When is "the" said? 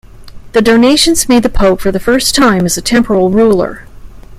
0.53-0.63, 1.43-1.47, 1.91-1.99